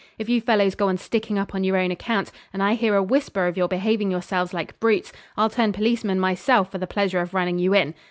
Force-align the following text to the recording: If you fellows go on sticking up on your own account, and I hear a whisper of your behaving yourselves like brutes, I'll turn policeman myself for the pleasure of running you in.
If 0.17 0.27
you 0.29 0.41
fellows 0.41 0.73
go 0.73 0.87
on 0.87 0.97
sticking 0.97 1.37
up 1.37 1.53
on 1.53 1.63
your 1.63 1.77
own 1.77 1.91
account, 1.91 2.31
and 2.51 2.63
I 2.63 2.73
hear 2.73 2.95
a 2.95 3.03
whisper 3.03 3.45
of 3.45 3.55
your 3.55 3.67
behaving 3.67 4.09
yourselves 4.09 4.51
like 4.51 4.79
brutes, 4.79 5.13
I'll 5.37 5.47
turn 5.51 5.73
policeman 5.73 6.19
myself 6.19 6.71
for 6.71 6.79
the 6.79 6.87
pleasure 6.87 7.19
of 7.21 7.35
running 7.35 7.59
you 7.59 7.75
in. 7.75 7.93